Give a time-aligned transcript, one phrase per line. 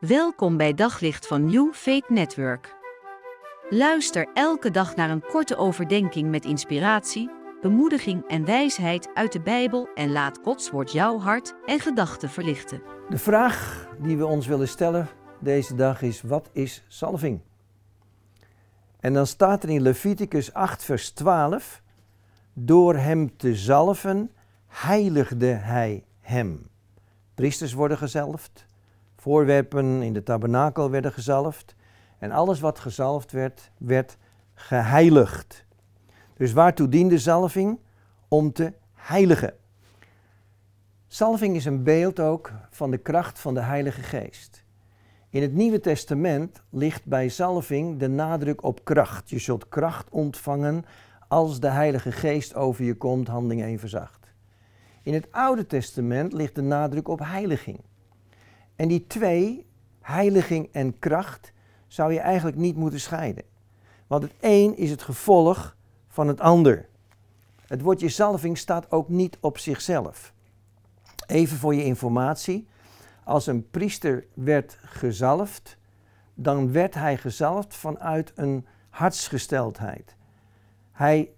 [0.00, 2.74] Welkom bij Daglicht van New Faith Network.
[3.70, 7.30] Luister elke dag naar een korte overdenking met inspiratie,
[7.60, 12.82] bemoediging en wijsheid uit de Bijbel en laat Gods woord jouw hart en gedachten verlichten.
[13.08, 15.08] De vraag die we ons willen stellen
[15.40, 17.40] deze dag is: wat is salving?
[19.00, 21.82] En dan staat er in Leviticus 8, vers 12:
[22.52, 24.30] Door hem te zalven,
[24.66, 26.68] heiligde hij hem.
[27.34, 28.68] Priesters worden gezalfd,
[29.20, 31.74] voorwerpen in de tabernakel werden gezalfd
[32.18, 34.16] en alles wat gezalfd werd, werd
[34.54, 35.64] geheiligd.
[36.36, 37.78] Dus waartoe diende zalving?
[38.28, 39.54] Om te heiligen.
[41.06, 44.64] Zalving is een beeld ook van de kracht van de Heilige Geest.
[45.30, 49.30] In het Nieuwe Testament ligt bij zalving de nadruk op kracht.
[49.30, 50.84] Je zult kracht ontvangen
[51.28, 54.32] als de Heilige Geest over je komt, handeling 1 verzacht.
[55.02, 57.80] In het Oude Testament ligt de nadruk op heiliging.
[58.80, 59.66] En die twee,
[60.00, 61.52] heiliging en kracht,
[61.86, 63.44] zou je eigenlijk niet moeten scheiden.
[64.06, 65.76] Want het een is het gevolg
[66.08, 66.88] van het ander.
[67.66, 70.32] Het woordje zalving staat ook niet op zichzelf.
[71.26, 72.68] Even voor je informatie.
[73.24, 75.76] Als een priester werd gezalfd,
[76.34, 80.16] dan werd hij gezalfd vanuit een hartsgesteldheid.
[80.92, 81.30] Hij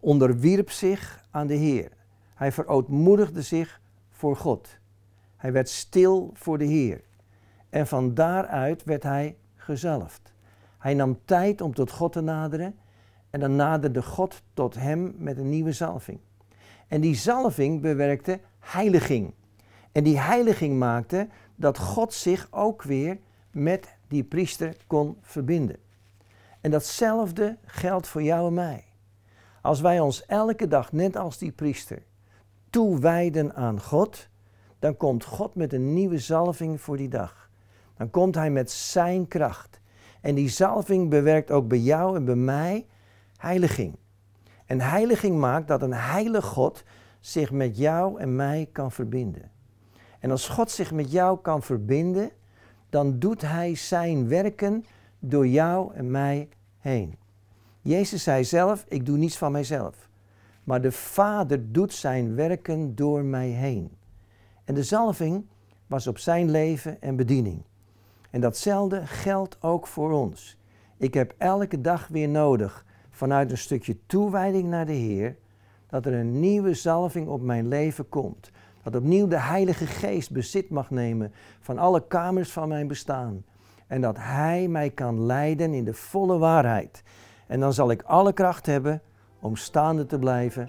[0.00, 1.92] onderwierp zich aan de Heer.
[2.34, 4.80] Hij verootmoedigde zich voor God.
[5.42, 7.00] Hij werd stil voor de Heer.
[7.70, 10.32] En van daaruit werd hij gezalfd.
[10.78, 12.78] Hij nam tijd om tot God te naderen
[13.30, 16.18] en dan naderde God tot hem met een nieuwe zalving.
[16.88, 19.34] En die zalving bewerkte heiliging.
[19.92, 23.18] En die heiliging maakte dat God zich ook weer
[23.50, 25.76] met die priester kon verbinden.
[26.60, 28.84] En datzelfde geldt voor jou en mij.
[29.62, 32.02] Als wij ons elke dag, net als die priester,
[32.70, 34.30] toewijden aan God,
[34.82, 37.50] dan komt God met een nieuwe zalving voor die dag.
[37.96, 39.80] Dan komt Hij met Zijn kracht.
[40.20, 42.86] En die zalving bewerkt ook bij jou en bij mij
[43.36, 43.96] heiliging.
[44.66, 46.84] En heiliging maakt dat een heilig God
[47.20, 49.50] zich met jou en mij kan verbinden.
[50.18, 52.30] En als God zich met jou kan verbinden,
[52.88, 54.84] dan doet Hij Zijn werken
[55.18, 56.48] door jou en mij
[56.78, 57.16] heen.
[57.80, 60.08] Jezus zei zelf, ik doe niets van mijzelf.
[60.64, 64.00] Maar de Vader doet Zijn werken door mij heen.
[64.64, 65.46] En de zalving
[65.86, 67.62] was op zijn leven en bediening.
[68.30, 70.58] En datzelfde geldt ook voor ons.
[70.96, 75.36] Ik heb elke dag weer nodig, vanuit een stukje toewijding naar de Heer,
[75.86, 78.50] dat er een nieuwe zalving op mijn leven komt.
[78.82, 83.44] Dat opnieuw de Heilige Geest bezit mag nemen van alle kamers van mijn bestaan.
[83.86, 87.02] En dat Hij mij kan leiden in de volle waarheid.
[87.46, 89.02] En dan zal ik alle kracht hebben
[89.40, 90.68] om staande te blijven